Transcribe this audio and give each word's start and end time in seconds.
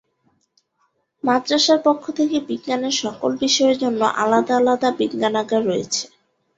মাদ্রাসার 1.23 1.79
পক্ষ 1.83 2.03
থেকে 2.11 2.37
বিজ্ঞানের 2.49 2.95
সকল 3.03 3.31
বিষয়ের 3.37 3.77
জন্য 3.77 4.01
আলাদা 4.21 4.53
আলাদা 4.61 4.89
বিজ্ঞানাগার 4.99 5.61
রয়েছে। 5.65 6.03